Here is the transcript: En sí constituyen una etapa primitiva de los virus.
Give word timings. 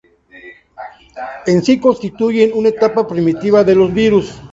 En 1.45 1.61
sí 1.63 1.79
constituyen 1.79 2.53
una 2.55 2.69
etapa 2.69 3.07
primitiva 3.07 3.63
de 3.63 3.75
los 3.75 3.93
virus. 3.93 4.33